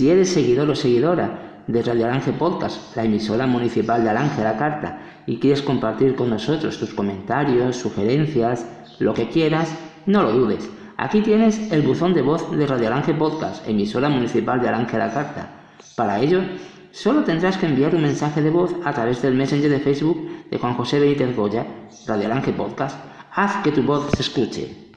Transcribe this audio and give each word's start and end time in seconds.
Si 0.00 0.08
eres 0.08 0.32
seguidor 0.32 0.64
o 0.70 0.74
seguidora 0.74 1.60
de 1.66 1.82
Radio 1.82 2.06
Alange 2.06 2.32
Podcast, 2.32 2.96
la 2.96 3.04
emisora 3.04 3.46
municipal 3.46 4.02
de 4.02 4.08
Alange 4.08 4.42
La 4.42 4.56
Carta, 4.56 4.98
y 5.26 5.36
quieres 5.36 5.60
compartir 5.60 6.16
con 6.16 6.30
nosotros 6.30 6.78
tus 6.78 6.94
comentarios, 6.94 7.76
sugerencias, 7.76 8.64
lo 8.98 9.12
que 9.12 9.28
quieras, 9.28 9.76
no 10.06 10.22
lo 10.22 10.32
dudes. 10.32 10.70
Aquí 10.96 11.20
tienes 11.20 11.70
el 11.70 11.82
buzón 11.82 12.14
de 12.14 12.22
voz 12.22 12.50
de 12.50 12.66
Radio 12.66 12.86
Alange 12.86 13.12
Podcast, 13.12 13.68
emisora 13.68 14.08
municipal 14.08 14.58
de 14.62 14.68
Alange 14.68 14.96
La 14.96 15.12
Carta. 15.12 15.50
Para 15.96 16.18
ello, 16.18 16.40
solo 16.92 17.22
tendrás 17.24 17.58
que 17.58 17.66
enviar 17.66 17.94
un 17.94 18.00
mensaje 18.00 18.40
de 18.40 18.48
voz 18.48 18.74
a 18.86 18.94
través 18.94 19.20
del 19.20 19.34
Messenger 19.34 19.68
de 19.68 19.80
Facebook 19.80 20.48
de 20.50 20.56
Juan 20.56 20.76
José 20.76 20.98
Benítez 20.98 21.36
Goya, 21.36 21.66
Radio 22.06 22.24
Alange 22.24 22.54
Podcast. 22.54 22.98
Haz 23.34 23.62
que 23.62 23.70
tu 23.70 23.82
voz 23.82 24.08
se 24.16 24.22
escuche. 24.22 24.89